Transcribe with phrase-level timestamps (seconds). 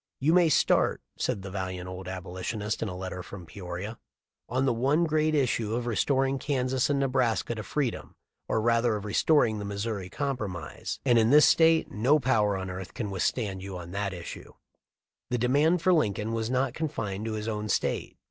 [0.19, 3.99] "You may start," said the valiant old Abolitionist in a letter from Peoria,*
[4.49, 8.15] "on the one great issue of restoring Kansas and Nebraska to freedom,
[8.47, 12.95] or rather of restoring the Missouri Compromise, and in this State no power on earth
[12.95, 14.53] can withstand you on that issue."
[15.29, 18.17] The demand for Lincoln was not confined to his own State.